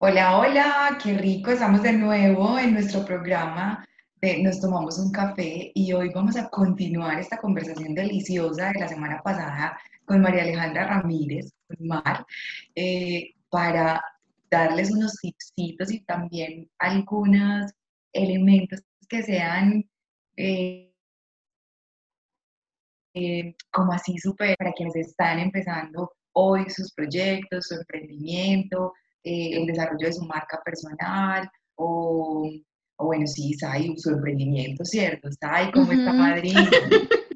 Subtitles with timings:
[0.00, 3.84] Hola, hola, qué rico, estamos de nuevo en nuestro programa
[4.20, 8.86] de Nos tomamos un café y hoy vamos a continuar esta conversación deliciosa de la
[8.86, 12.24] semana pasada con María Alejandra Ramírez, con Mar,
[12.76, 14.00] eh, para
[14.48, 17.72] darles unos tipsitos y también algunos
[18.12, 19.84] elementos que sean
[20.36, 20.94] eh,
[23.14, 28.92] eh, como así súper para quienes están empezando hoy sus proyectos, su emprendimiento,
[29.24, 32.50] eh, el desarrollo de su marca personal o,
[32.96, 35.28] o bueno, sí, Sai, su emprendimiento, ¿cierto?
[35.40, 36.56] Sai, ¿cómo está Madrid?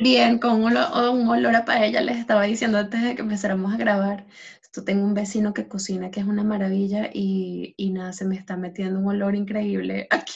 [0.00, 3.74] Bien, con un olor, un olor a paella les estaba diciendo antes de que empezáramos
[3.74, 4.26] a grabar.
[4.62, 8.36] Esto tengo un vecino que cocina que es una maravilla y, y nada, se me
[8.36, 10.34] está metiendo un olor increíble aquí.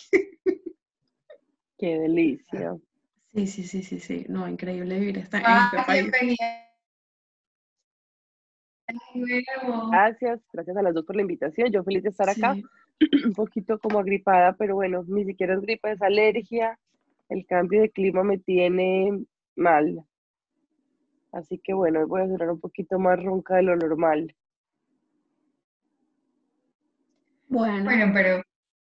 [1.79, 2.77] Qué delicia.
[3.35, 4.27] Sí, sí, sí, sí, sí.
[4.29, 6.03] No, increíble vivir esta, en Ah, este país.
[6.03, 6.72] bienvenida.
[9.15, 9.91] Nuevo.
[9.91, 11.71] Gracias, gracias a las dos por la invitación.
[11.71, 12.65] Yo feliz de estar acá, Sí.
[13.27, 16.79] un poquito como agripada, pero bueno, ni siquiera es gripa, es alergia.
[17.29, 19.25] El cambio de clima me tiene
[19.57, 20.05] mal.
[21.33, 24.35] Así que bueno, hoy voy a sonar un poquito más ronca de lo normal.
[27.49, 28.43] Bueno, Bueno, pero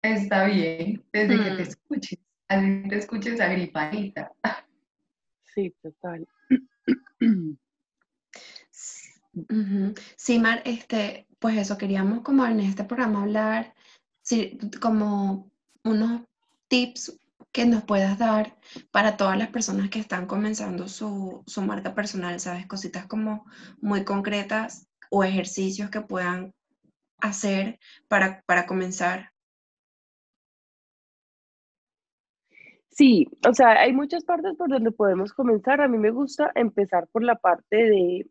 [0.02, 1.60] está bien, desde que te Mm.
[1.60, 4.32] escuches, así te escuches agripadita.
[5.44, 6.26] Sí, total.
[10.16, 13.74] Sí, Mar, este, pues eso, queríamos como en este programa hablar,
[14.22, 15.50] sí, como
[15.84, 16.22] unos
[16.69, 17.19] tips
[17.52, 18.56] que nos puedas dar
[18.91, 22.66] para todas las personas que están comenzando su, su marca personal, ¿sabes?
[22.66, 23.44] Cositas como
[23.80, 26.54] muy concretas o ejercicios que puedan
[27.20, 29.32] hacer para, para comenzar.
[32.91, 35.80] Sí, o sea, hay muchas partes por donde podemos comenzar.
[35.80, 38.27] A mí me gusta empezar por la parte de,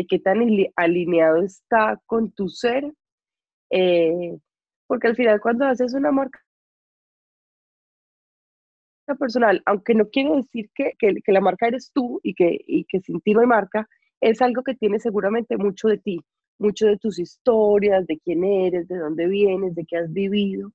[0.00, 2.84] de qué tan ali- alineado está con tu ser,
[3.70, 4.38] eh,
[4.88, 6.40] porque al final cuando haces una marca
[9.18, 12.84] personal, aunque no quiere decir que, que- que la marca eres tú y que, y
[12.84, 13.88] que sin ti no hay marca,
[14.20, 16.20] es algo que tiene seguramente mucho de ti,
[16.58, 20.72] mucho de tus historias, de quién eres, de dónde vienes, de qué has vivido.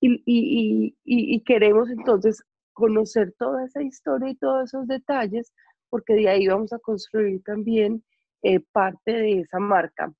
[0.00, 2.42] Y- y- y queremos entonces
[2.72, 5.52] conocer toda esa historia y todos esos detalles,
[5.90, 8.02] porque de ahí vamos a construir también
[8.42, 10.12] eh, parte de esa marca.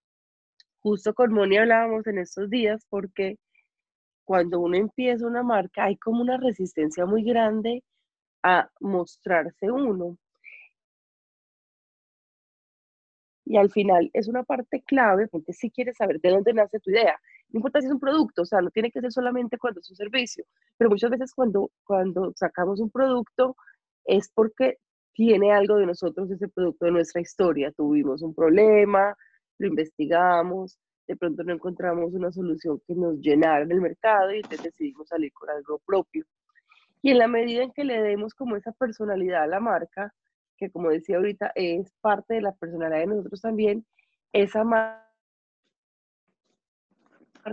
[0.81, 3.39] Justo con Moni hablábamos en estos días, porque
[4.25, 7.83] cuando uno empieza una marca hay como una resistencia muy grande
[8.43, 10.17] a mostrarse uno.
[13.45, 16.91] Y al final es una parte clave, porque si quieres saber de dónde nace tu
[16.91, 17.19] idea.
[17.49, 19.91] No importa si es un producto, o sea, no tiene que ser solamente cuando es
[19.91, 20.45] un servicio,
[20.77, 23.57] pero muchas veces cuando, cuando sacamos un producto
[24.05, 24.79] es porque
[25.13, 27.73] tiene algo de nosotros ese producto de nuestra historia.
[27.73, 29.15] Tuvimos un problema,
[29.59, 34.37] lo investigamos, de pronto no encontramos una solución que nos llenara en el mercado y
[34.37, 36.25] entonces decidimos salir con algo propio.
[37.03, 40.15] Y en la medida en que le demos como esa personalidad a la marca,
[40.57, 43.85] que como decía ahorita, es parte de la personalidad de nosotros también,
[44.33, 45.07] esa marca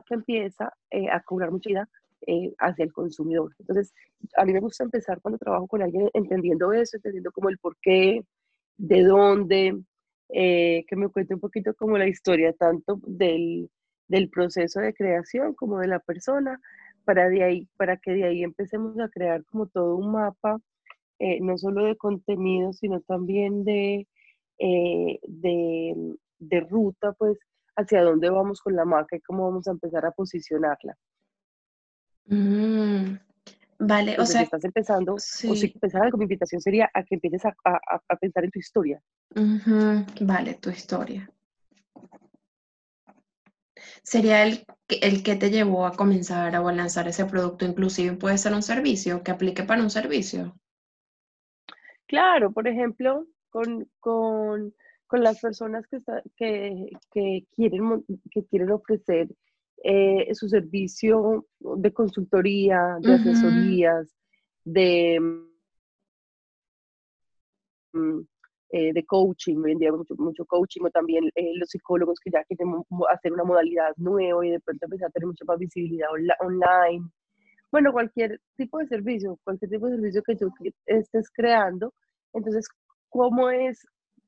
[0.10, 1.90] empieza eh, a cobrar mucha vida
[2.26, 3.54] eh, hacia el consumidor.
[3.60, 3.94] Entonces,
[4.36, 7.78] a mí me gusta empezar cuando trabajo con alguien entendiendo eso, entendiendo como el por
[7.82, 8.24] qué,
[8.78, 9.80] de dónde,
[10.30, 13.70] eh, que me cuente un poquito como la historia tanto del,
[14.08, 16.60] del proceso de creación como de la persona,
[17.06, 20.60] para, de ahí, para que de ahí empecemos a crear como todo un mapa,
[21.20, 24.08] eh, no solo de contenido, sino también de,
[24.60, 27.38] de ruta, pues,
[27.76, 30.96] hacia dónde vamos con la marca y cómo vamos a empezar a posicionarla.
[32.30, 33.18] Mm,
[33.80, 37.04] vale, o Entonces, si sea, estás empezando, o si empezar algo, mi invitación sería a
[37.04, 39.02] que empieces a, a, a pensar en tu historia.
[40.22, 41.30] Vale, tu historia.
[44.02, 48.16] Sería el, que- el que te llevó a comenzar o a lanzar ese producto, inclusive
[48.18, 50.56] puede ser un servicio, que aplique para un servicio.
[52.08, 54.74] Claro, por ejemplo, con, con,
[55.08, 59.28] con las personas que, está- que, que quieren, que quieren ofrecer
[59.84, 64.16] eh, su servicio de consultoría, de asesorías,
[64.64, 65.20] de,
[68.70, 72.32] eh, de coaching, hoy en día mucho, mucho coaching, o también eh, los psicólogos que
[72.32, 72.76] ya quieren
[73.10, 76.10] hacer una modalidad nueva y de pronto empezar a tener mucha más visibilidad
[76.40, 77.10] online.
[77.72, 81.94] Bueno, cualquier tipo de servicio, cualquier tipo de servicio que tú que estés creando.
[82.34, 82.68] Entonces,
[83.10, 83.86] ¿cómo es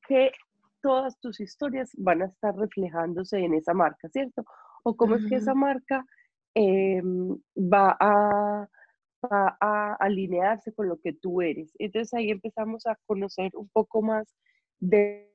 [0.08, 0.32] que
[0.82, 4.44] todas tus historias van a estar reflejándose en esa marca, ¿cierto?
[4.84, 6.06] O cómo es que esa marca
[6.54, 8.68] em, va a,
[9.24, 11.76] va a alinearse con lo que tú eres.
[11.80, 14.36] Entonces ahí empezamos a conocer un poco más
[14.80, 15.30] de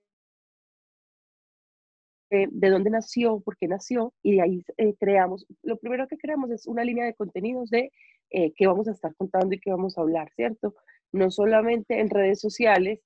[2.51, 6.51] de dónde nació, por qué nació, y de ahí eh, creamos, lo primero que creamos
[6.51, 7.93] es una línea de contenidos de
[8.31, 10.75] eh, qué vamos a estar contando y qué vamos a hablar, ¿cierto?
[11.13, 13.01] No solamente en redes sociales,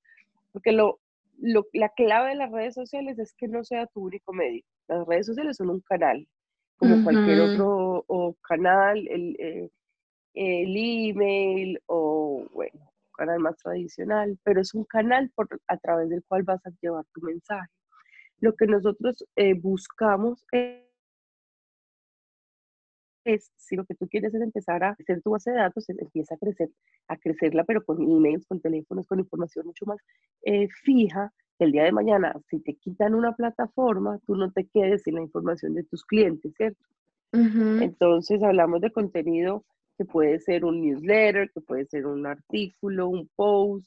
[0.52, 1.00] porque lo,
[1.72, 4.64] la clave de las redes sociales es que no sea tu único medio.
[4.88, 6.26] Las redes sociales son un canal,
[6.76, 9.70] como cualquier otro o canal, el, eh,
[10.34, 16.24] el email o, bueno, canal más tradicional, pero es un canal por, a través del
[16.24, 17.68] cual vas a llevar tu mensaje.
[18.40, 20.87] Lo que nosotros eh, buscamos es,
[23.56, 26.38] si lo que tú quieres es empezar a hacer tu base de datos, empieza a
[26.38, 26.70] crecer,
[27.08, 29.98] a crecerla, pero con emails, con teléfonos, con información mucho más
[30.42, 31.32] eh, fija.
[31.58, 35.22] El día de mañana, si te quitan una plataforma, tú no te quedes sin la
[35.22, 36.84] información de tus clientes, ¿cierto?
[37.32, 39.64] Entonces hablamos de contenido
[39.98, 43.86] que puede ser un newsletter, que puede ser un artículo, un post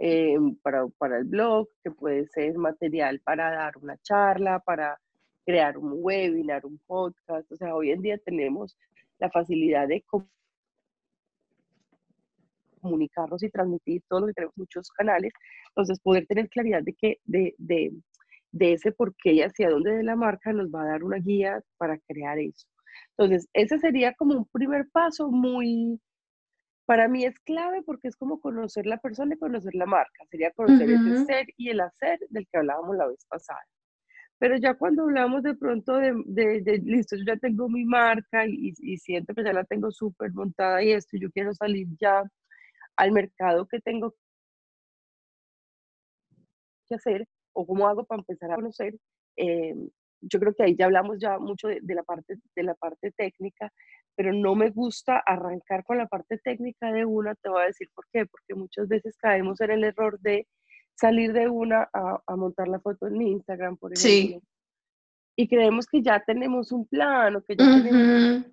[0.00, 4.98] eh, para, para el blog, que puede ser material para dar una charla, para
[5.44, 7.50] crear un webinar, un podcast.
[7.52, 8.76] O sea, hoy en día tenemos
[9.18, 10.04] la facilidad de
[12.80, 15.32] comunicarnos y transmitir todo lo que tenemos muchos canales.
[15.68, 17.92] Entonces, poder tener claridad de que de, de,
[18.50, 21.18] de ese por qué y hacia dónde de la marca nos va a dar una
[21.18, 22.66] guía para crear eso.
[23.16, 26.00] Entonces, ese sería como un primer paso muy,
[26.86, 30.24] para mí es clave porque es como conocer la persona y conocer la marca.
[30.30, 33.60] Sería conocer el ser y el hacer del que hablábamos la vez pasada.
[34.42, 38.72] Pero ya cuando hablamos de pronto de, de, listo, yo ya tengo mi marca y,
[38.76, 42.24] y, siento que ya la tengo súper montada y esto, yo quiero salir ya
[42.96, 44.16] al mercado que tengo
[46.88, 48.96] que hacer o cómo hago para empezar a conocer,
[49.36, 49.76] eh,
[50.20, 53.72] yo creo que ahí ya hablamos ya mucho de, la parte, de la parte técnica,
[54.16, 57.90] pero no me gusta arrancar con la parte técnica de una, te voy a decir
[57.94, 60.48] por qué, porque muchas veces caemos en el error de
[60.94, 64.40] salir de una a, montar la foto en Instagram, por ejemplo.
[64.40, 64.40] Sí.
[65.36, 68.46] Y creemos que ya tenemos un plan o que ya tenemos...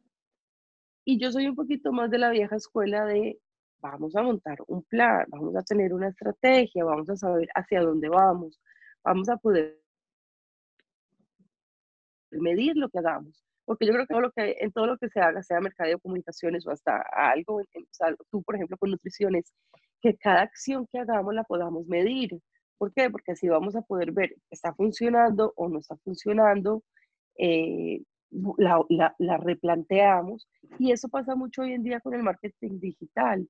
[1.06, 3.40] Y yo soy un poquito más de la vieja escuela de
[3.82, 8.10] vamos a montar un plan, vamos a tener una estrategia, vamos a saber hacia dónde
[8.10, 8.60] vamos,
[9.04, 9.82] vamos a poder
[12.32, 13.49] medir lo que hagamos.
[13.70, 16.00] Porque yo creo que, todo lo que en todo lo que se haga, sea mercadeo,
[16.00, 17.62] comunicaciones o hasta algo,
[18.32, 19.54] tú por ejemplo con nutriciones,
[20.02, 22.40] que cada acción que hagamos la podamos medir.
[22.80, 23.12] ¿Por qué?
[23.12, 26.84] Porque así vamos a poder ver, ¿está funcionando o no está funcionando?
[27.38, 28.02] Eh,
[28.58, 30.48] la, la, la, replanteamos
[30.80, 33.48] y eso pasa mucho hoy en día con el marketing digital.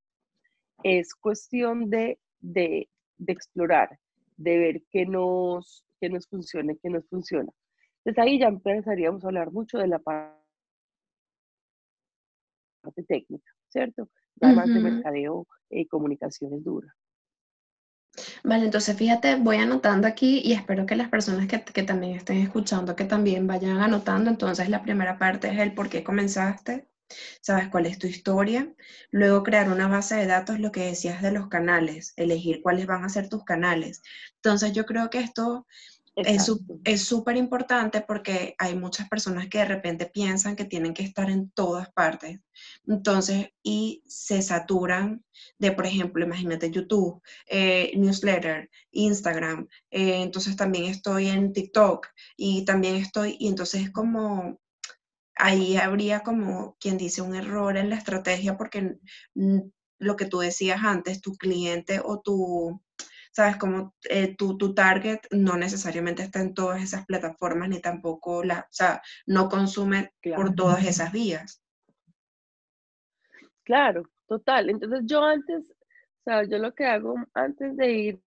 [0.83, 2.89] Es cuestión de, de,
[3.25, 3.97] explorar,
[4.35, 7.53] de ver qué nos, qué nos funciona qué nos funciona.
[8.09, 10.33] Entonces ahí ya empezaríamos a hablar mucho de la parte
[13.07, 14.09] técnica, ¿cierto?
[14.41, 16.91] Además de mercadeo y comunicaciones duras.
[18.43, 22.37] Vale, entonces fíjate, voy anotando aquí y espero que las personas que, que, también estén
[22.37, 24.31] escuchando, que también vayan anotando.
[24.31, 26.89] Entonces la primera parte es el por qué comenzaste,
[27.41, 28.73] sabes cuál es tu historia,
[29.11, 33.03] luego crear una base de datos, lo que decías de los canales, elegir cuáles van
[33.03, 34.01] a ser tus canales.
[34.37, 35.67] Entonces yo creo que esto
[36.15, 41.29] es súper importante porque hay muchas personas que de repente piensan que tienen que estar
[41.29, 42.39] en todas partes.
[42.87, 45.23] Entonces, y se saturan
[45.57, 49.67] de, por ejemplo, imagínate YouTube, eh, newsletter, Instagram.
[49.91, 54.59] Eh, entonces también estoy en TikTok y también estoy, y entonces es como,
[55.35, 58.97] ahí habría como quien dice un error en la estrategia porque
[59.99, 62.81] lo que tú decías antes, tu cliente o tu
[63.39, 68.43] sabes, como eh, tu, tu, target no necesariamente está en todas esas plataformas ni tampoco
[68.43, 71.63] la, o sea, no consume por todas esas vías.
[73.63, 74.69] Claro, total.
[74.69, 78.21] Entonces yo antes, o sea, yo lo que hago antes de ir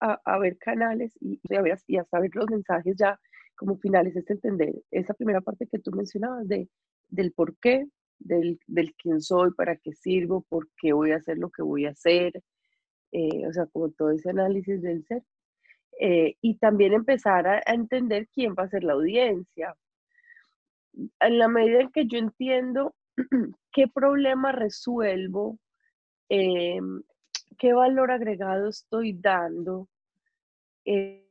[0.00, 3.20] a, a, ver canales y, a ver, y a saber los mensajes ya
[3.56, 6.68] como finales es entender esa primera parte que tú mencionabas de,
[7.08, 7.86] del por qué,
[8.18, 11.86] del, del quién soy, para qué sirvo, por qué voy a hacer lo que voy
[11.86, 12.42] a hacer,
[13.12, 15.22] eh, o sea, como todo ese análisis del ser.
[16.00, 19.74] Eh, y también empezar a, entender quién va a ser la audiencia.
[21.20, 22.94] En la medida en que yo entiendo
[23.72, 25.58] qué problema resuelvo,
[26.28, 26.80] eh,
[27.58, 29.88] qué valor agregado estoy dando,
[30.84, 31.26] que,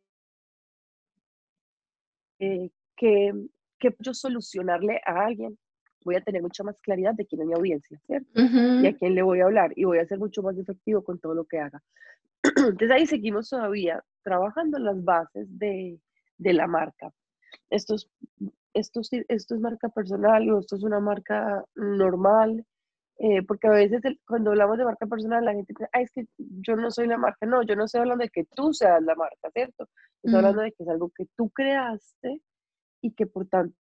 [2.97, 5.57] que yo solucionarle a alguien,
[6.05, 8.29] voy a tener mucha más claridad de quién es mi audiencia, ¿cierto?
[8.83, 11.19] Y a quién le voy a hablar y voy a ser mucho más efectivo con
[11.19, 11.81] todo lo que haga.
[12.43, 15.99] Entonces ahí seguimos todavía trabajando las bases de,
[16.37, 17.11] de la marca.
[17.69, 18.07] Esto es,
[18.73, 22.65] esto, esto es marca personal o esto es una marca normal.
[23.17, 26.25] eh, porque a veces cuando hablamos de marca personal, la gente dice, ah, es que
[26.37, 27.45] yo no soy la marca.
[27.45, 29.87] No, yo no estoy hablando de que tú seas la marca, ¿cierto?
[30.23, 32.41] Estoy hablando de que es algo que tú creaste
[33.01, 33.75] y que por tanto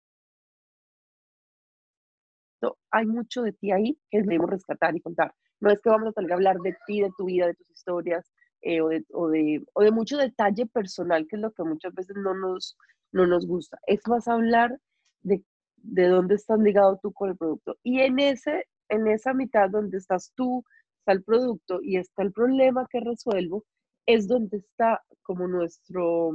[2.91, 5.33] hay mucho de ti ahí que debemos rescatar y contar.
[5.59, 7.69] No es que vamos a tener que hablar de ti, de tu vida, de tus
[7.69, 8.29] historias
[8.61, 11.93] eh, o, de, o, de, o, de, mucho detalle personal, que es lo que muchas
[11.93, 12.77] veces no nos,
[13.11, 13.77] no nos gusta.
[13.87, 14.77] Es más hablar
[15.21, 15.43] de,
[15.77, 17.77] de dónde estás ligado tú con el producto.
[17.83, 20.63] Y en, ese, en esa mitad donde estás tú,
[20.99, 23.65] está el producto y está el problema que resuelvo,
[24.05, 26.31] es donde está como nuestro,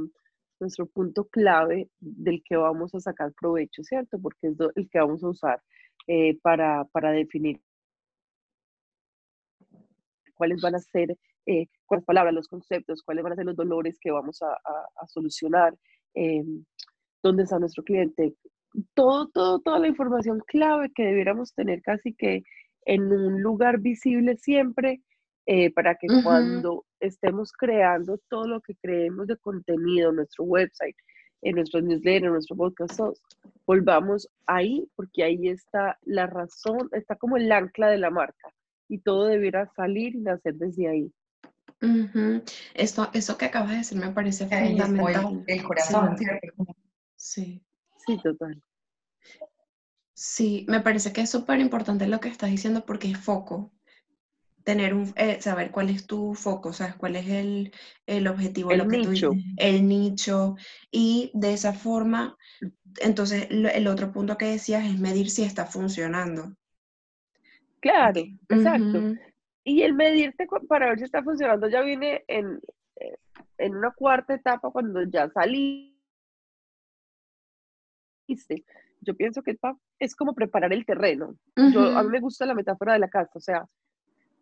[0.59, 4.19] nuestro punto clave del que vamos a sacar provecho, ¿cierto?
[4.19, 5.61] Porque es el que vamos a usar
[6.07, 7.61] eh, para, para, definir
[10.35, 13.55] cuáles van a ser, eh, con las palabras, los conceptos, cuáles van a ser los
[13.55, 15.75] dolores que vamos a, a, solucionar,
[16.15, 16.43] eh,
[17.21, 18.35] dónde está nuestro cliente,
[18.93, 22.43] todo, todo, toda la información clave que debiéramos tener casi que
[22.85, 25.01] en un lugar visible siempre
[25.51, 30.95] eh, para que cuando estemos creando todo lo que creemos de contenido, nuestro website,
[31.41, 32.99] en nuestros newsletters, en nuestro podcast,
[33.65, 38.49] volvamos ahí, porque ahí está la razón, está como el ancla de la marca
[38.87, 41.13] y todo debiera salir y nacer desde ahí.
[42.73, 45.43] eso, eso que acabas de decir me parece fundamental.
[45.47, 46.15] El, corazón,
[47.15, 47.61] Sí.
[48.05, 48.61] Sí, total.
[50.13, 53.71] Sí, me parece que es súper importante lo que estás diciendo porque es foco
[54.69, 56.93] tener un, eh, saber cuál es tu foco, ¿sabes?
[56.93, 57.71] Cuál es el,
[58.05, 59.31] el objetivo, el nicho.
[59.57, 60.57] el nicho.
[60.91, 62.37] Y de esa forma,
[63.01, 66.55] entonces el otro punto que decías es medir si está funcionando.
[67.79, 69.15] Claro, exacto.
[69.63, 72.59] Y el medirte para ver si está funcionando ya viene en,
[72.97, 73.17] eh,
[73.57, 75.95] en una cuarta etapa cuando ya saliste.
[79.01, 79.57] Yo pienso que
[79.97, 81.33] es como preparar el terreno.
[81.55, 83.65] Yo, a mí me gusta la metáfora de la casa, o sea,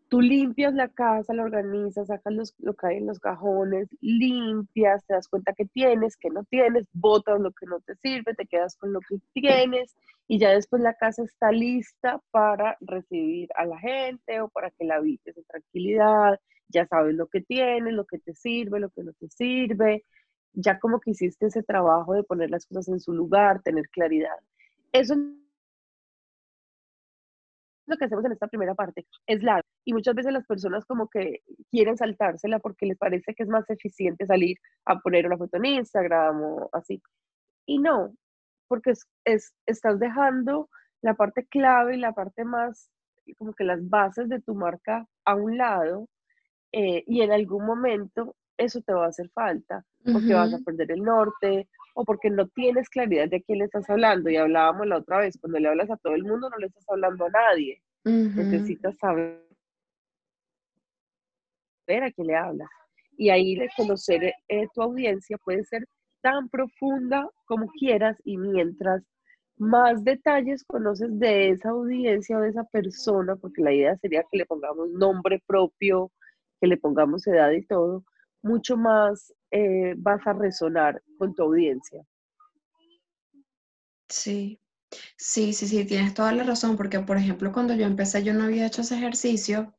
[0.10, 5.06] Tú limpias la casa, la organizas, sacas los, lo que hay en los cajones, limpias,
[5.06, 8.46] te das cuenta que tienes, que no tienes, botas lo que no te sirve, te
[8.46, 9.96] quedas con lo que tienes
[10.28, 14.86] y ya después la casa está lista para recibir a la gente o para que
[14.86, 19.04] la habites en tranquilidad, ya sabes lo que tienes, lo que te sirve, lo que
[19.04, 20.04] no te sirve,
[20.54, 24.38] ya como que hiciste ese trabajo de poner las cosas en su lugar, tener claridad.
[24.92, 25.16] Eso
[27.88, 31.08] lo que hacemos en esta primera parte, es la y muchas veces las personas como
[31.10, 31.42] que
[31.72, 35.66] quieren saltársela porque les parece que es más eficiente salir a poner una foto en
[35.66, 37.02] Instagram o así.
[37.66, 38.14] Y no,
[38.68, 38.94] porque
[39.26, 40.70] es, estás dejando
[41.02, 42.90] la parte clave y la parte más,
[43.38, 46.08] como que las bases de tu marca a un lado
[46.74, 50.92] eh, y en algún momento eso te va a hacer falta porque vas a perder
[50.92, 54.30] el norte o porque no tienes claridad de quién le estás hablando.
[54.30, 56.86] Y hablábamos la otra vez, cuando le hablas a todo el mundo no le estás
[56.90, 57.82] hablando a nadie.
[58.04, 59.44] Necesitas saber
[62.04, 62.70] a quién le hablas.
[63.18, 65.88] Y ahí de conocer eh, tu audiencia puede ser
[66.22, 69.04] tan profunda como quieras y mientras
[69.58, 74.38] más detalles conoces de esa audiencia o de esa persona, porque la idea sería que
[74.38, 76.12] le pongamos nombre propio,
[76.62, 78.04] que le pongamos edad y todo,
[78.44, 82.04] mucho más eh, vas a resonar con tu audiencia.
[84.10, 84.60] Sí,
[85.18, 88.46] sí, sí, sí, tienes toda la razón, porque por ejemplo cuando yo empecé yo no
[88.46, 89.76] había hecho ese ejercicio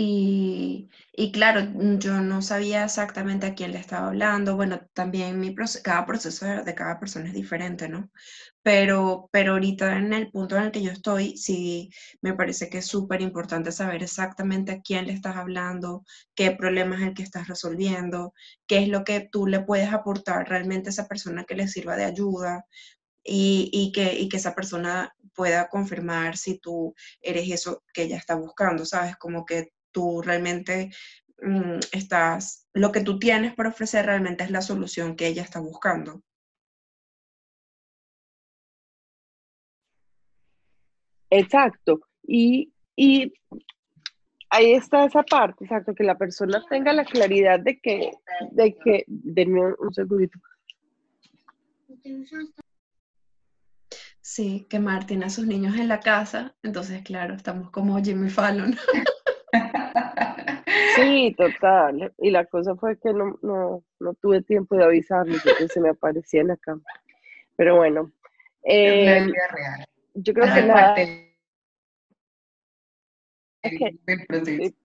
[0.00, 1.60] y, y, claro,
[1.98, 4.54] yo no sabía exactamente a quién le estaba hablando.
[4.54, 5.52] Bueno, también mi
[5.82, 8.08] cada proceso de, cada persona es diferente, ¿no?
[8.62, 11.90] Pero, pero ahorita en el punto en el que yo estoy, sí
[12.22, 16.04] me parece que es súper importante saber exactamente a quién le estás hablando,
[16.36, 18.34] qué problema es el que estás resolviendo,
[18.68, 21.96] qué es lo que tú le puedes aportar realmente a esa persona que le sirva
[21.96, 22.66] de ayuda.
[23.24, 28.16] Y, y, que, y que esa persona pueda confirmar si tú eres eso que ella
[28.16, 29.16] está buscando, ¿sabes?
[29.16, 30.90] Como que tú realmente
[31.42, 35.60] mm, estás, lo que tú tienes para ofrecer realmente es la solución que ella está
[35.60, 36.22] buscando.
[41.30, 42.00] Exacto.
[42.26, 43.32] Y, y
[44.50, 48.10] ahí está esa parte, exacto, que la persona tenga la claridad de que,
[48.50, 50.38] de que, denme un segundito.
[54.20, 58.76] Sí, que Martín a sus niños en la casa, entonces claro, estamos como Jimmy Fallon.
[60.96, 62.12] Sí, total.
[62.18, 65.90] Y la cosa fue que no, no, no tuve tiempo de avisarle que se me
[65.90, 66.82] aparecía en la cama.
[67.56, 68.12] Pero bueno.
[68.64, 69.26] Eh,
[70.14, 70.94] yo creo que nada.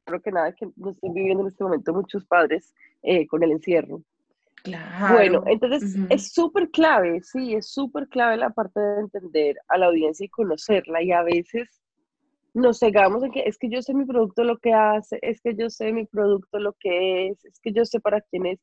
[0.05, 3.51] creo que nada que no estoy viviendo en este momento muchos padres eh, con el
[3.51, 4.01] encierro.
[4.63, 5.15] Claro.
[5.15, 9.87] Bueno, entonces es súper clave, sí, es súper clave la parte de entender a la
[9.87, 11.82] audiencia y conocerla y a veces
[12.53, 15.55] nos cegamos en que es que yo sé mi producto lo que hace, es que
[15.55, 18.59] yo sé mi producto lo que es, es que yo sé para quién es,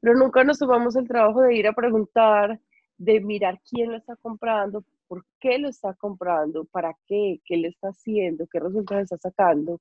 [0.00, 2.60] pero nunca nos tomamos el trabajo de ir a preguntar,
[2.98, 7.68] de mirar quién lo está comprando, por qué lo está comprando, para qué, qué le
[7.68, 9.80] está haciendo, qué resultados está sacando.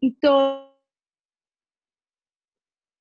[0.00, 0.76] Y todo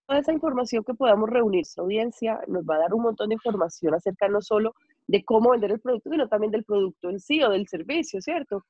[0.06, 3.36] toda esa información que podamos reunir, su audiencia nos va a dar un montón de
[3.36, 4.76] información acerca no solo
[5.08, 8.66] de cómo vender el producto, sino también del producto en sí o del servicio, ¿cierto?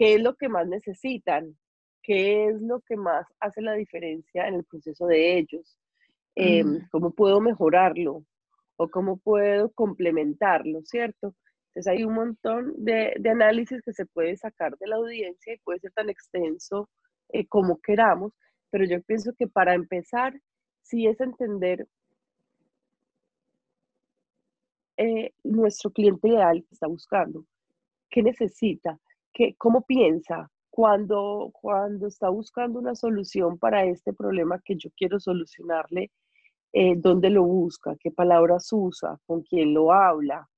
[0.00, 1.54] ¿Qué es lo que más necesitan?
[2.02, 5.76] ¿Qué es lo que más hace la diferencia en el proceso de ellos?
[6.34, 8.24] Em, ¿Cómo puedo mejorarlo?
[8.76, 11.34] ¿O cómo puedo complementarlo, ¿cierto?
[11.66, 15.58] Entonces hay un montón de, de análisis que se puede sacar de la audiencia y
[15.58, 16.88] puede ser tan extenso
[17.28, 18.32] eh, como queramos,
[18.70, 20.32] pero yo pienso que para empezar
[20.80, 21.86] sí es entender
[24.96, 27.44] eh, nuestro cliente ideal que está buscando,
[28.08, 28.98] qué necesita,
[29.32, 35.20] qué, cómo piensa cuando, cuando está buscando una solución para este problema que yo quiero
[35.20, 36.10] solucionarle,
[36.72, 40.48] eh, dónde lo busca, qué palabras usa, con quién lo habla.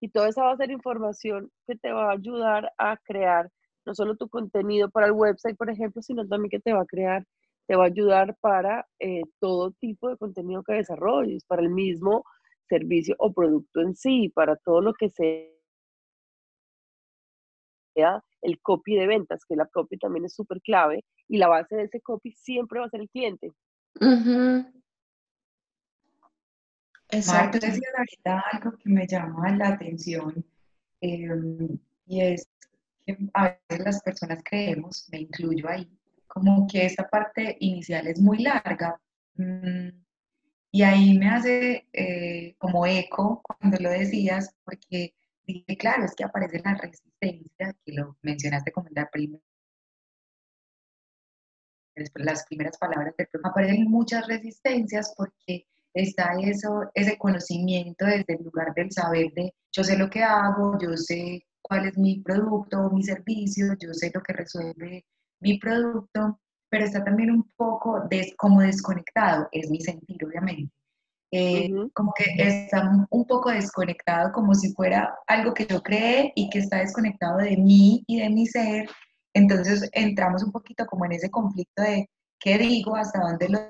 [0.00, 3.50] Y toda esa va a ser información que te va a ayudar a crear
[3.86, 6.86] no solo tu contenido para el website, por ejemplo, sino también que te va a
[6.86, 7.24] crear
[7.70, 12.24] te va a ayudar para eh, todo tipo de contenido que desarrolles, para el mismo
[12.68, 15.46] servicio o producto en sí, para todo lo que sea
[17.94, 21.84] el copy de ventas, que la copy también es súper clave, y la base de
[21.84, 23.52] ese copy siempre va a ser el cliente.
[27.10, 27.58] Exacto.
[27.58, 30.44] decías ahorita algo que me llama la atención,
[31.00, 32.48] em, y es
[33.04, 35.88] que a veces las personas creemos, me incluyo ahí,
[36.26, 39.00] como que esta parte inicial es muy larga.
[39.34, 39.88] Mm,
[40.72, 45.14] y ahí me hace eh, como eco cuando lo decías, porque
[45.52, 49.42] dije, claro, es que aparece la resistencia, que lo mencionaste como la primera
[52.14, 58.72] las primeras palabras del aparecen muchas resistencias porque está eso, ese conocimiento desde el lugar
[58.74, 63.02] del saber de yo sé lo que hago, yo sé cuál es mi producto, mi
[63.02, 65.04] servicio, yo sé lo que resuelve
[65.40, 70.72] mi producto, pero está también un poco como desconectado, es mi sentir obviamente.
[71.32, 76.50] Eh, como que está un poco desconectado, como si fuera algo que yo creé y
[76.50, 78.88] que está desconectado de mí y de mi ser.
[79.32, 83.60] Entonces entramos un poquito como en ese conflicto de qué digo, hasta dónde lo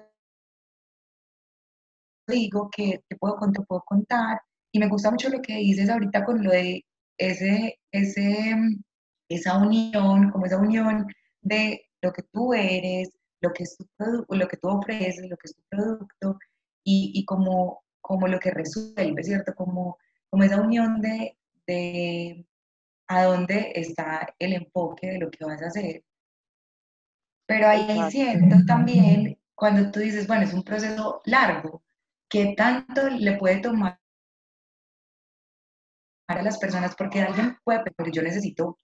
[2.29, 4.41] digo, qué, puedo, qué puedo contar.
[4.73, 6.85] Y me gusta mucho lo que dices ahorita con lo de
[7.19, 8.57] ese, ese,
[9.29, 11.07] esa unión, como esa unión
[11.43, 13.11] de lo que tú eres,
[13.43, 13.87] lo que, es tu
[14.29, 16.39] lo que tú ofreces, lo que es tu producto
[16.85, 19.55] y, y como, como lo que resuelve, ¿cierto?
[19.55, 22.47] Como, como esa unión de, de
[23.09, 26.05] a dónde está el enfoque de lo que vas a hacer.
[27.47, 31.83] Pero ahí siento también, cuando tú dices, bueno, es un proceso largo,
[32.29, 34.01] ¿qué tanto le puede tomar
[36.29, 36.95] a las personas?
[36.95, 38.79] Porque alguien puede, pero yo necesito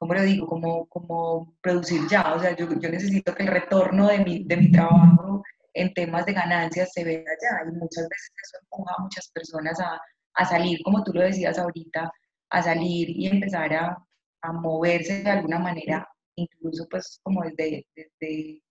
[0.00, 0.46] ¿cómo lo digo?
[0.46, 4.56] Como, como producir ya, o sea, yo, yo necesito que el retorno de mi, de
[4.56, 9.02] mi trabajo en temas de ganancias se vea ya y muchas veces eso empuja a
[9.02, 10.00] muchas personas a,
[10.34, 12.10] a salir, como tú lo decías ahorita,
[12.50, 13.96] a salir y empezar a,
[14.42, 16.06] a moverse de alguna manera,
[16.36, 18.62] incluso pues como desde, desde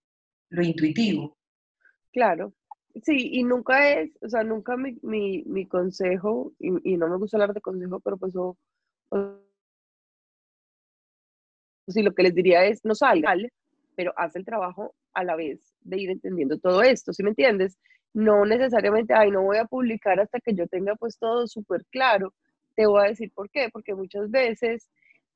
[0.49, 1.37] lo intuitivo.
[2.11, 2.53] Claro,
[3.03, 7.17] sí, y nunca es, o sea, nunca mi, mi, mi consejo, y, y, no me
[7.17, 8.57] gusta hablar de consejo, pero pues o,
[11.87, 13.35] si lo que les diría es, no salga,
[13.95, 17.77] pero haz el trabajo a la vez de ir entendiendo todo esto, ¿sí me entiendes?
[18.13, 22.33] No necesariamente, ay, no voy a publicar hasta que yo tenga pues todo súper claro.
[22.75, 24.89] Te voy a decir por qué, porque muchas veces,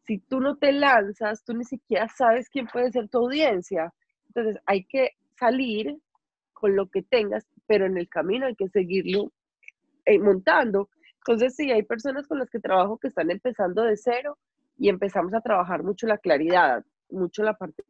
[0.05, 3.93] si tú no te lanzas, tú ni siquiera sabes quién puede ser tu audiencia.
[4.27, 5.97] Entonces, hay que salir
[6.53, 9.31] con lo que tengas, pero en el camino hay que seguirlo
[10.05, 10.89] eh, montando.
[11.19, 14.37] Entonces, sí, hay personas con las que trabajo que están empezando de cero
[14.77, 17.83] y empezamos a trabajar mucho la claridad, mucho la parte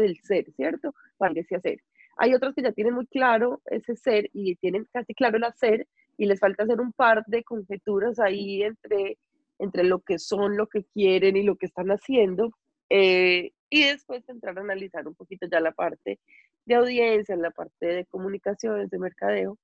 [0.00, 0.94] del ser, ¿cierto?
[1.18, 1.80] Para que hacer.
[2.16, 5.86] Hay otros que ya tienen muy claro ese ser y tienen casi claro el hacer
[6.18, 9.16] y les falta hacer un par de conjeturas ahí entre,
[9.58, 12.50] entre lo que son, lo que quieren y lo que están haciendo.
[12.90, 16.18] Eh, y después entrar a analizar un poquito ya la parte
[16.66, 19.56] de audiencia, la parte de comunicaciones, de mercadeo,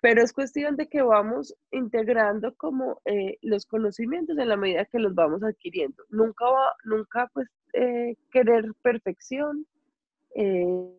[0.00, 5.00] pero es cuestión de que vamos integrando como eh, los conocimientos en la medida que
[5.00, 6.04] los vamos adquiriendo.
[6.08, 9.66] Nunca va, nunca pues eh, querer perfección,
[10.34, 10.94] eh,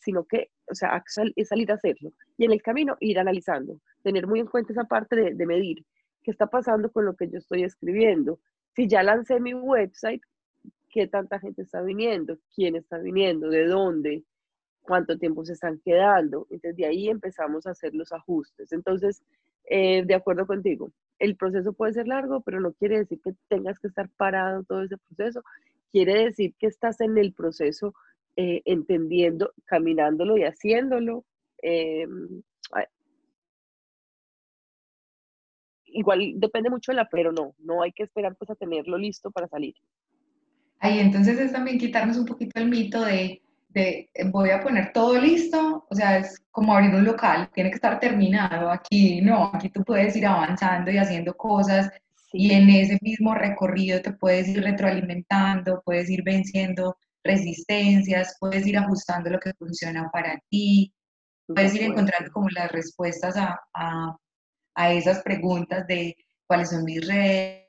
[0.00, 1.02] sino que, o sea,
[1.36, 2.12] es salir a hacerlo.
[2.36, 5.84] Y en el camino ir analizando, tener muy en cuenta esa parte de, de medir,
[6.22, 8.40] ¿qué está pasando con lo que yo estoy escribiendo?
[8.74, 10.22] Si ya lancé mi website,
[10.90, 12.38] ¿qué tanta gente está viniendo?
[12.54, 13.48] ¿Quién está viniendo?
[13.48, 14.24] ¿De dónde?
[14.82, 16.46] ¿Cuánto tiempo se están quedando?
[16.50, 18.72] Entonces de ahí empezamos a hacer los ajustes.
[18.72, 19.22] Entonces,
[19.70, 23.78] eh, de acuerdo contigo, el proceso puede ser largo, pero no quiere decir que tengas
[23.78, 25.42] que estar parado todo ese proceso.
[25.92, 27.94] Quiere decir que estás en el proceso
[28.36, 31.24] eh, entendiendo, caminándolo y haciéndolo.
[31.60, 32.42] Em,
[35.90, 39.30] igual depende mucho de la, pero no, no hay que esperar pues a tenerlo listo
[39.30, 39.74] para salir.
[40.80, 45.20] Ahí entonces es también quitarnos un poquito el mito de, de voy a poner todo
[45.20, 49.68] listo, o sea, es como abrir un local, tiene que estar terminado, aquí no, aquí
[49.68, 51.90] tú puedes ir avanzando y haciendo cosas
[52.32, 58.78] y en ese mismo recorrido te puedes ir retroalimentando, puedes ir venciendo resistencias, puedes ir
[58.78, 60.92] ajustando lo que funciona para ti,
[61.46, 64.16] puedes ir encontrando como las respuestas a, a,
[64.74, 67.66] a esas preguntas de cuáles son mis redes,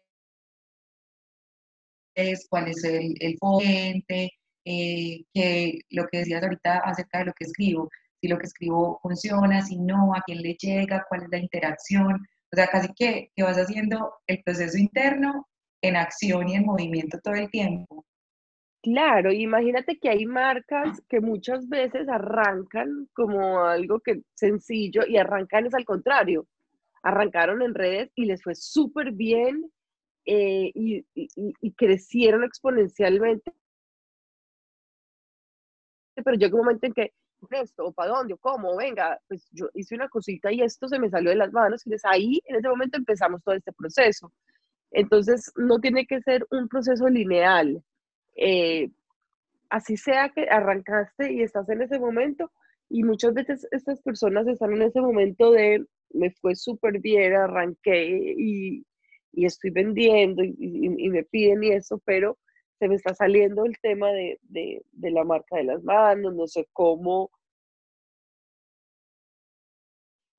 [2.49, 4.31] cuál es el, el fuente,
[4.65, 7.89] eh, que lo que decías ahorita acerca de lo que escribo,
[8.22, 12.28] si lo que escribo funciona, si no, a quién le llega, cuál es la interacción,
[12.52, 15.48] o sea, casi que, que vas haciendo el proceso interno
[15.82, 18.06] en acción y en movimiento todo el tiempo.
[18.82, 25.65] Claro, imagínate que hay marcas que muchas veces arrancan como algo que sencillo y arrancan
[25.65, 26.48] es al contrario.
[27.04, 29.69] Arrancaron en redes y les fue súper bien
[30.26, 33.52] eh, y, y, crecieron exponencialmente.
[36.23, 37.13] Pero llega un momento en que,
[37.51, 41.29] esto, para dónde, cómo, venga, pues yo hice una cosita y esto se me salió
[41.29, 44.32] de las manos y ahí, en ese momento empezamos todo este proceso.
[44.91, 47.82] Entonces, no tiene que ser un proceso lineal.
[48.36, 48.89] Eh,
[49.69, 52.51] así sea que arrancaste y estás en ese momento,
[52.89, 58.34] y muchas veces estas personas están en ese momento de, me fue súper bien, arranqué
[58.38, 58.84] y,
[59.34, 62.38] y estoy vendiendo y, me piden y eso, pero
[62.79, 66.65] se me está saliendo el tema de, de, la marca de las manos, no sé
[66.71, 67.29] cómo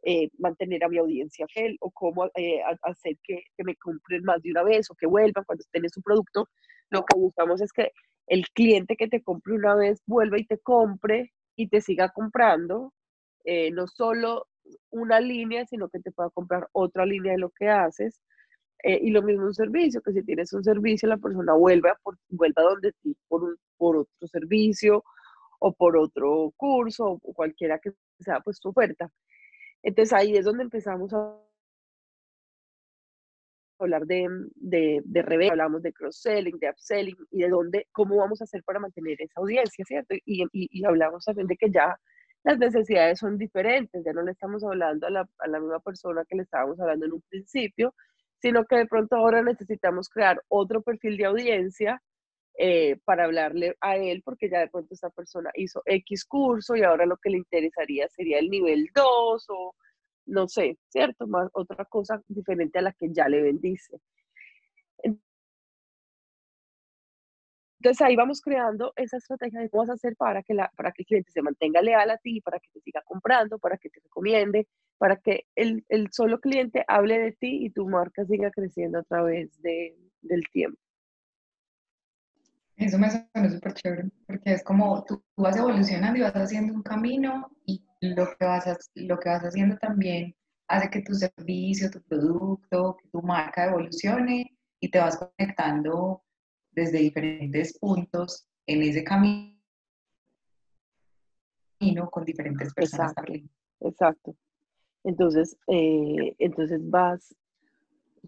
[0.02, 4.40] eh, mantener a mi audiencia fiel o cómo eh, hacer que, que, me compren más
[4.42, 6.48] de una vez o que vuelvan cuando estén su producto.
[6.88, 7.92] Lo que buscamos es que
[8.26, 12.94] el cliente que te compre una vez vuelva y te compre y te siga comprando,
[13.44, 14.46] eh, no solo
[14.90, 18.22] una línea, sino que te pueda comprar otra línea de lo que haces
[18.82, 21.94] eh, y lo mismo un servicio, que si tienes un servicio, la persona vuelve a,
[22.02, 25.04] por, donde ti por, un, por otro servicio
[25.60, 29.10] o por otro curso o cualquiera que sea pues tu oferta.
[29.82, 31.36] Entonces ahí es donde empezamos a
[33.78, 38.44] hablar de, de, de hablamos de cross-selling, de upselling y de dónde, cómo vamos a
[38.44, 40.14] hacer para mantener esa audiencia, ¿cierto?
[40.24, 41.96] Y, y, y hablamos también de que ya
[42.42, 46.24] las necesidades son diferentes, ya no le estamos hablando a la, a la misma persona
[46.26, 47.94] que le estábamos hablando en un principio,
[48.40, 52.02] sino que de pronto ahora necesitamos crear otro perfil de audiencia
[52.58, 56.82] eh, para hablarle a él, porque ya de pronto esta persona hizo X curso y
[56.82, 59.74] ahora lo que le interesaría sería el nivel 2 o
[60.26, 61.26] no sé, ¿cierto?
[61.26, 63.98] Más otra cosa diferente a la que ya le bendice.
[67.80, 71.02] Entonces ahí vamos creando esa estrategia de cómo a hacer para que, la, para que
[71.02, 74.00] el cliente se mantenga leal a ti, para que te siga comprando, para que te
[74.00, 78.98] recomiende, para que el, el solo cliente hable de ti y tu marca siga creciendo
[78.98, 80.78] a través de, del tiempo.
[82.76, 86.82] Eso me suena súper chévere, porque es como tú, vas evolucionando y vas haciendo un
[86.82, 90.34] camino y lo que, vas lo que vas haciendo también
[90.68, 96.22] hace que tu servicio, tu producto, que tu marca evolucione y te vas conectando
[96.72, 99.60] desde diferentes puntos en ese camino
[102.10, 103.32] con diferentes personas exacto,
[103.80, 104.36] Exacto.
[105.02, 107.34] Entonces, eh, entonces vas,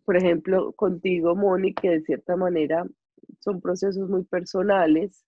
[0.05, 2.87] por ejemplo, contigo, Moni, que de cierta manera
[3.41, 5.25] son procesos muy personales.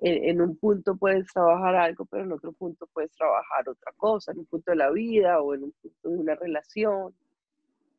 [0.00, 4.38] En, un punto puedes trabajar algo, pero en otro punto puedes trabajar otra cosa, en
[4.38, 7.12] un punto de la vida o en un punto de una relación.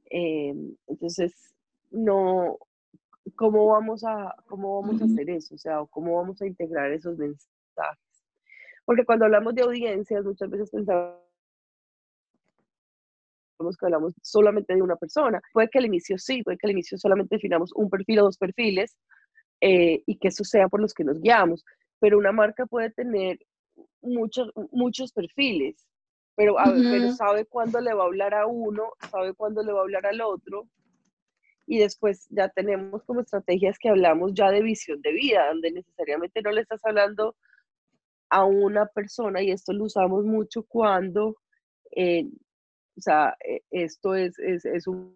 [0.09, 0.55] Eh,
[0.87, 1.53] entonces,
[1.91, 2.57] no,
[3.35, 5.55] ¿cómo vamos a, cómo vamos a hacer eso?
[5.55, 7.45] O sea, ¿cómo vamos a integrar esos mensajes?
[8.85, 11.19] Porque cuando hablamos de audiencias, muchas veces pensamos
[13.79, 15.41] que hablamos solamente de una persona.
[15.53, 18.37] Puede que al inicio sí, puede que al inicio solamente definamos un perfil o dos
[18.37, 18.97] perfiles
[19.61, 21.63] eh, y que eso sea por los que nos guiamos.
[21.99, 23.37] Pero una marca puede tener
[24.01, 25.85] muchos, muchos perfiles,
[26.35, 29.83] pero, pero sabe cuándo le va a hablar a uno, sabe cuándo le va a
[29.83, 30.67] hablar al otro
[31.69, 36.41] y después ya tenemos como estrategias que hablamos ya de visión de vida, donde necesariamente
[36.41, 37.35] no le estás hablando
[38.31, 41.37] a una persona y esto lo usamos mucho cuando,
[41.95, 42.25] eh,
[42.97, 45.15] o sea, eh, esto es, es, es, un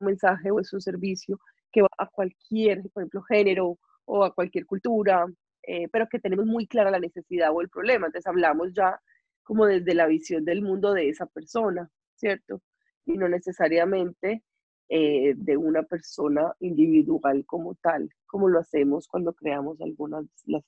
[0.00, 1.38] mensaje o es un servicio
[1.70, 5.26] que va a cualquier, por ejemplo, género o a cualquier cultura,
[5.64, 8.06] eh, pero que tenemos muy clara la necesidad o el problema.
[8.06, 8.98] Entonces hablamos ya
[9.42, 12.62] como desde la visión del mundo de esa persona, ¿cierto?
[13.08, 14.44] Y no necesariamente
[14.90, 20.64] eh, de una persona individual como tal, como lo hacemos cuando creamos algunos los,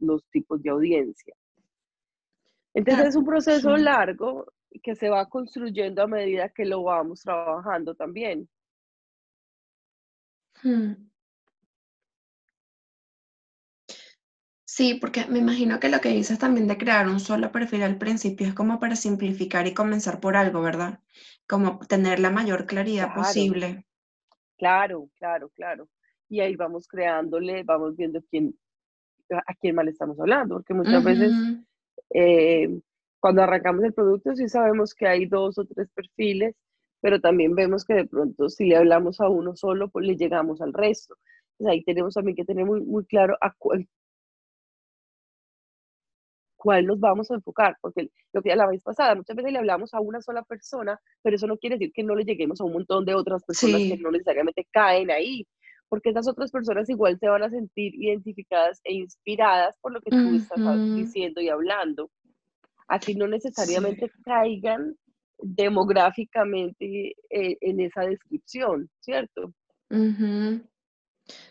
[0.00, 1.34] los, tipos de audiencia.
[2.74, 4.46] Entonces es un proceso largo
[4.82, 8.48] que se va construyendo a medida que lo vamos trabajando también.
[10.62, 10.94] Hmm.
[14.64, 17.96] Sí, porque me imagino que lo que dices también de crear un solo perfil al
[17.96, 21.00] principio es como para simplificar y comenzar por algo, ¿verdad?
[21.48, 23.86] Como tener la mayor claridad posible.
[24.58, 25.88] Claro, claro, claro.
[26.28, 28.54] Y ahí vamos creándole, vamos viendo quién,
[29.30, 31.32] a quién le estamos hablando, porque muchas veces
[32.10, 32.80] eh,
[33.20, 36.54] cuando arrancamos el producto sí sabemos que hay dos o tres perfiles,
[37.00, 40.60] pero también vemos que de pronto si le hablamos a uno solo, pues le llegamos
[40.60, 41.16] al resto.
[41.66, 43.86] ahí tenemos también que tener muy, muy claro a cuál,
[46.66, 49.58] cuál nos vamos a enfocar, porque lo que ya la vez pasada, muchas veces le
[49.60, 52.64] hablamos a una sola persona, pero eso no quiere decir que no le lleguemos a
[52.64, 55.46] un montón de otras personas que no necesariamente caen ahí,
[55.88, 60.10] porque esas otras personas igual se van a sentir identificadas e inspiradas por lo que
[60.10, 60.58] tú estás
[60.96, 62.10] diciendo y hablando.
[62.88, 64.96] Así no necesariamente caigan
[65.38, 69.52] demográficamente eh, en esa descripción, ¿cierto?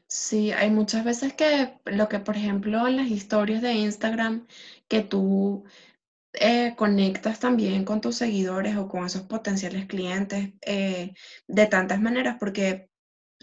[0.07, 4.47] Sí, hay muchas veces que lo que, por ejemplo, en las historias de Instagram,
[4.87, 5.65] que tú
[6.33, 11.13] eh, conectas también con tus seguidores o con esos potenciales clientes eh,
[11.47, 12.89] de tantas maneras, porque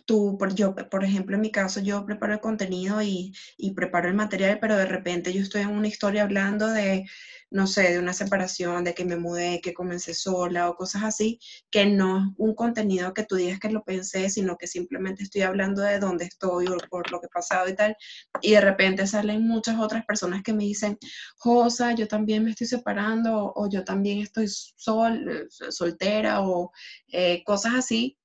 [0.07, 4.09] tú, por, yo, por ejemplo, en mi caso, yo preparo el contenido y, y preparo
[4.09, 7.07] el material, pero de repente yo estoy en una historia hablando de
[7.52, 11.38] no sé, de una separación, de que me mudé, que comencé sola o cosas así,
[11.70, 15.42] que no es un contenido que tú digas que lo pensé, sino que simplemente estoy
[15.42, 17.96] hablando de dónde estoy o por lo que he pasado y tal.
[18.40, 20.98] Y de repente salen muchas otras personas que me dicen,
[21.37, 26.72] Josa, yo también me estoy separando o yo también estoy sol, soltera o
[27.09, 28.18] eh, cosas así.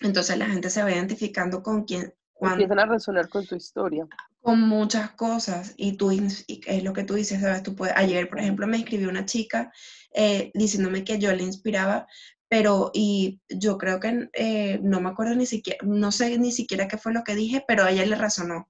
[0.00, 2.14] Entonces la gente se va identificando con quién.
[2.32, 4.08] Cuando, Empiezan a resonar con tu historia
[4.44, 7.62] con muchas cosas y tú es lo que tú dices, ¿sabes?
[7.62, 9.72] Tú puedes, ayer, por ejemplo, me escribió una chica
[10.12, 12.06] eh, diciéndome que yo le inspiraba,
[12.46, 16.88] pero y yo creo que eh, no me acuerdo ni siquiera, no sé ni siquiera
[16.88, 18.68] qué fue lo que dije, pero a ella le resonó.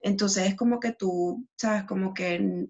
[0.00, 1.84] Entonces es como que tú, ¿sabes?
[1.84, 2.66] Como que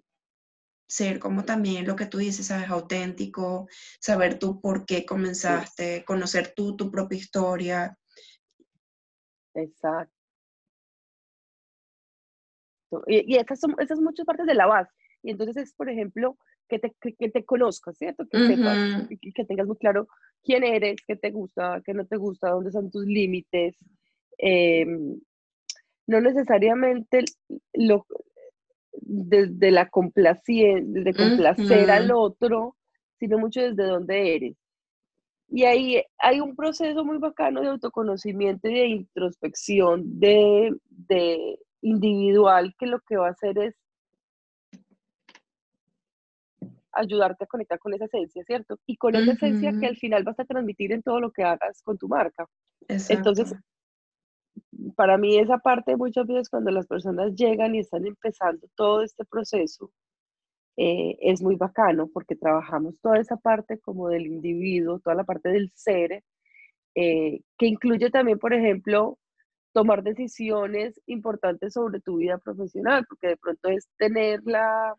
[0.93, 2.69] ser como también lo que tú dices, ¿sabes?
[2.69, 3.67] Auténtico,
[3.99, 7.99] saber tú por qué comenzaste, conocer tú tu propia historia.
[9.55, 10.13] Exacto.
[13.07, 14.91] Y, y estas, son, estas son muchas partes de la base.
[15.23, 16.37] Y entonces es, por ejemplo,
[16.69, 18.27] que te, que, te conozcas, ¿cierto?
[18.29, 20.09] Que sepas, que tengas muy claro
[20.43, 23.79] quién eres, qué te gusta, qué no te gusta, dónde están tus límites.
[24.37, 25.19] Em,
[26.07, 27.25] no necesariamente
[27.73, 28.05] lo,
[29.05, 32.77] desde la complacien, de complacer al otro,
[33.19, 34.57] sino mucho desde dónde eres.
[35.49, 42.75] Y ahí hay un proceso muy bacano de autoconocimiento y de introspección, de, de individual
[42.79, 43.75] que lo que va a hacer es
[46.93, 48.79] ayudarte a conectar con esa esencia, ¿cierto?
[48.87, 51.83] Y con esa esencia que al final vas a transmitir en todo lo que hagas
[51.83, 52.47] con tu marca.
[52.89, 53.55] Entonces,
[54.97, 59.25] para mí esa parte muchas veces cuando las personas llegan y están empezando todo este
[59.25, 59.93] proceso,
[60.77, 65.51] eh, es muy bacano porque trabajamos toda esa parte como del individuo, toda la parte
[65.51, 66.25] del ser,
[66.95, 69.19] eh, que incluye también, por ejemplo,
[69.73, 74.95] tomar decisiones importantes sobre tu vida profesional, porque de pronto es tener la,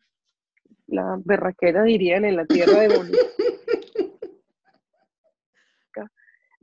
[0.87, 3.19] la berraquera, dirían, en la tierra de Bolivia,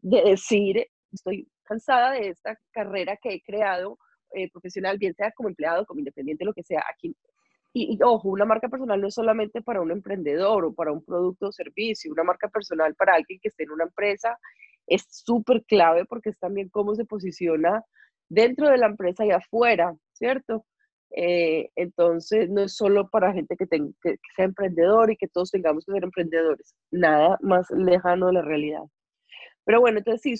[0.02, 3.98] de decir, estoy cansada de esta carrera que he creado
[4.32, 7.16] eh, profesional, bien sea como empleado, como independiente, lo que sea, aquí.
[7.72, 11.04] Y, y, ojo, una marca personal no es solamente para un emprendedor o para un
[11.04, 14.36] producto o servicio, una marca personal para alguien que esté en una empresa
[14.90, 17.84] es súper clave porque es también cómo se posiciona
[18.28, 20.66] dentro de la empresa y afuera, ¿cierto?
[21.16, 25.84] Eh, entonces, no es solo para gente que, que, sea emprendedor y que todos tengamos
[25.84, 28.82] que ser emprendedores, nada más lejano de la realidad.
[29.64, 30.36] Pero bueno, entonces sí,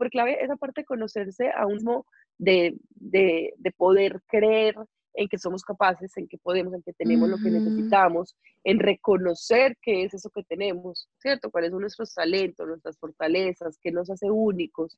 [0.00, 2.06] súper clave esa parte de conocerse a uno,
[2.38, 4.74] de, de, de poder creer
[5.12, 9.76] en que somos capaces, en que podemos, en que tenemos lo que necesitamos, en reconocer
[9.82, 11.50] qué es eso que tenemos, ¿cierto?
[11.50, 14.96] Cuáles son nuestros talentos, nuestras fortalezas, qué nos hace únicos.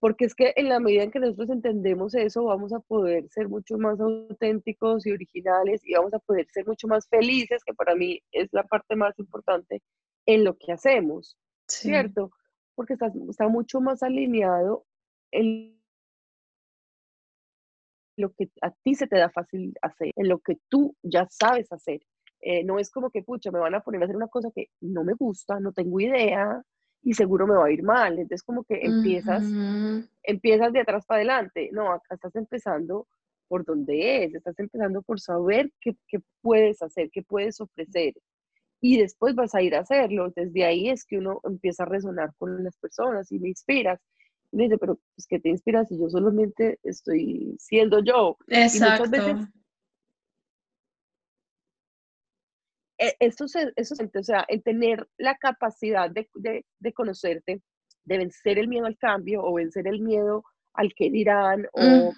[0.00, 3.48] Porque es que en la medida en que nosotros entendemos eso, vamos a poder ser
[3.48, 7.94] mucho más auténticos y originales y vamos a poder ser mucho más felices, que para
[7.94, 9.82] mí es la parte más importante
[10.26, 11.36] en lo que hacemos.
[11.68, 12.30] ¿cierto?
[12.78, 14.86] Porque está, está mucho más alineado
[15.32, 15.76] en
[18.16, 21.72] lo que a ti se te da fácil hacer, en lo que tú ya sabes
[21.72, 22.00] hacer.
[22.40, 24.68] Eh, no es como que, pucha, me van a poner a hacer una cosa que
[24.80, 26.62] no me gusta, no tengo idea
[27.02, 28.12] y seguro me va a ir mal.
[28.12, 29.42] Entonces como que empiezas,
[30.22, 31.70] empiezas de atrás para adelante.
[31.72, 33.08] No, acá estás empezando
[33.48, 38.14] por donde es, estás empezando por saber qué, qué puedes hacer, qué puedes ofrecer.
[38.80, 40.32] Y después vas a ir a hacerlo.
[40.34, 44.00] Desde ahí es que uno empieza a resonar con las personas y le inspiras.
[44.52, 48.36] Y me dice, pero pues que te inspiras si yo solamente estoy siendo yo.
[48.48, 49.04] Exacto.
[49.04, 49.48] Y muchas veces
[52.98, 57.62] e, eso, eso, o sea, el tener la capacidad de, de, de, conocerte,
[58.04, 62.12] de vencer el miedo al cambio o vencer el miedo al que dirán o,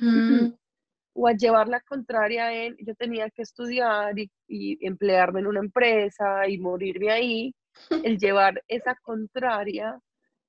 [1.12, 5.61] o a llevar la contraria en yo tenía que estudiar y, y, emplearme en una
[5.61, 7.55] empresa y morirme ahí,
[8.05, 10.01] el llevar esa contraria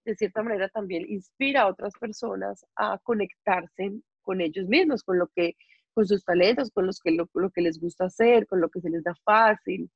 [0.06, 5.28] de cierta manera también inspira a otras personas a conectarse con ellos mismos, con lo
[5.28, 5.56] que
[5.94, 8.82] con sus talentos, con los que lo, lo que les gusta hacer, con lo que
[8.82, 9.90] se les da fácil,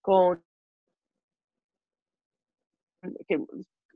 [0.00, 0.42] con
[3.26, 3.38] que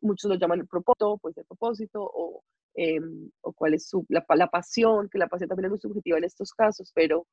[0.00, 2.42] muchos lo llaman el propósito, pues el propósito, o,
[2.76, 6.18] em, o cuál es su, la, la, pasión, que la pasión también es muy subjetiva
[6.18, 7.26] en estos casos, pero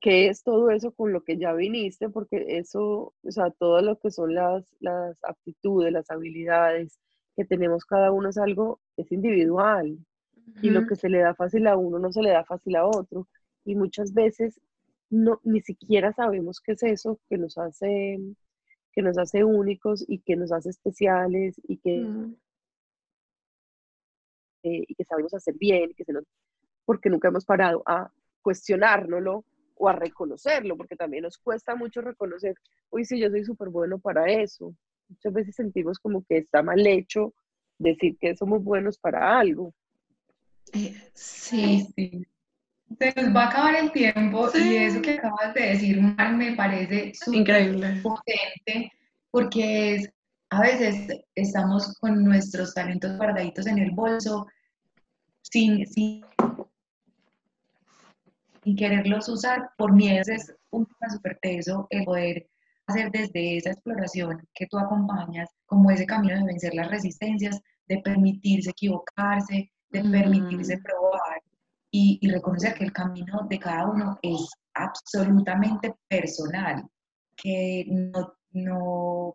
[0.00, 2.08] ¿qué es todo eso con lo que ya viniste?
[2.10, 6.98] Porque eso, o sea, todo lo que son las, las aptitudes, las habilidades
[7.36, 9.98] que tenemos cada uno es algo, es individual.
[10.60, 12.84] Y lo que se le da fácil a uno no se le da fácil a
[12.84, 13.28] otro.
[13.64, 14.60] Y muchas veces
[15.08, 18.18] no, ni siquiera sabemos qué es eso que nos hace,
[18.92, 22.04] que nos hace únicos y que nos hace especiales y que,
[24.62, 26.24] eh, y que sabemos hacer bien, que se nos,
[26.84, 28.10] porque nunca hemos parado a
[28.42, 29.44] cuestionárnoslo
[29.76, 32.54] o a reconocerlo, porque también nos cuesta mucho reconocer,
[32.90, 34.74] uy, sí, yo soy súper bueno para eso.
[35.08, 37.34] Muchas veces sentimos como que está mal hecho
[37.78, 39.74] decir que somos buenos para algo.
[40.72, 42.26] Eh, sí, sí
[42.98, 47.12] se nos va a acabar el tiempo y eso que acabas de decir, me parece
[47.32, 48.92] increíble potente
[49.30, 50.10] porque es,
[50.52, 54.46] a veces estamos con nuestros talentos guardaditos en el bolso
[55.40, 56.22] sin, sin,
[58.62, 60.22] sin quererlos usar por miedo.
[60.26, 62.50] Es un tema súper teso el poder
[62.86, 68.02] hacer desde esa exploración que tú acompañas, como ese camino de vencer las resistencias, de
[68.02, 71.40] permitirse equivocarse, de permitirse probar
[71.90, 76.84] y, reconocer que el camino de cada uno es absolutamente personal,
[77.36, 79.34] que no, no,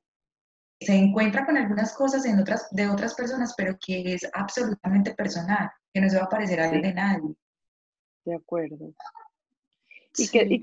[0.79, 5.69] se encuentra con algunas cosas en otras, de otras personas, pero que es absolutamente personal,
[5.93, 7.35] que no se va a parecer a de nadie.
[8.25, 8.93] De acuerdo.
[10.17, 10.61] Y, que,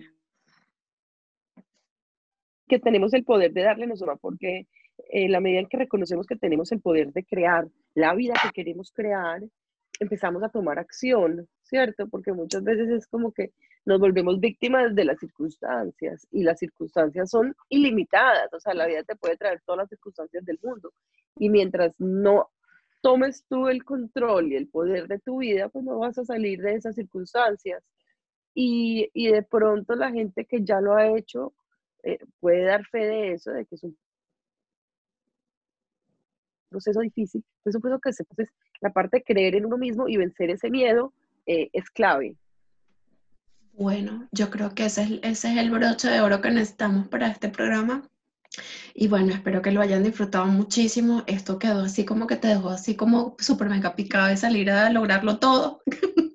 [2.68, 4.66] que tenemos el poder de darle nosotros, porque
[5.08, 8.50] en la medida en que reconocemos que tenemos el poder de crear la vida que
[8.50, 9.42] queremos crear,
[9.98, 12.06] empezamos a tomar acción, ¿cierto?
[12.06, 13.52] Porque muchas veces es como que
[13.84, 19.02] nos volvemos víctimas de las circunstancias y las circunstancias son ilimitadas, o sea, la vida
[19.02, 20.92] te puede traer todas las circunstancias del mundo
[21.36, 22.48] y mientras no
[23.00, 26.60] tomes tú el control y el poder de tu vida, pues no vas a salir
[26.60, 27.82] de esas circunstancias.
[28.54, 31.54] Y, y de pronto la gente que ya lo ha hecho
[32.04, 33.98] eh, puede dar fe de eso, de que es un
[36.70, 40.08] proceso difícil, es un proceso que se, entonces la parte de creer en uno mismo
[40.08, 41.12] y vencer ese miedo
[41.46, 42.36] eh, es clave.
[43.72, 47.28] Bueno, yo creo que ese es, ese es el broche de oro que necesitamos para
[47.28, 48.08] este programa.
[48.94, 51.24] Y bueno, espero que lo hayan disfrutado muchísimo.
[51.26, 54.90] Esto quedó así como que te dejó así como súper mega picado de salir a
[54.90, 55.82] lograrlo todo.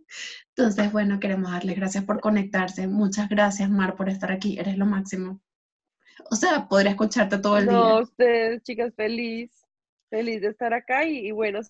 [0.55, 2.87] Entonces, bueno, queremos darles gracias por conectarse.
[2.87, 4.59] Muchas gracias, Mar, por estar aquí.
[4.59, 5.39] Eres lo máximo.
[6.29, 7.73] O sea, podría escucharte todo el día.
[7.73, 9.49] No, ustedes, chicas, feliz.
[10.09, 11.61] Feliz de estar acá y, y bueno,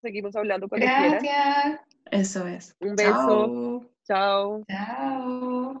[0.00, 1.80] seguimos hablando cuando Gracias.
[2.10, 2.76] Eso es.
[2.80, 3.90] Un beso.
[4.06, 4.64] Chao.
[4.66, 5.80] Chao.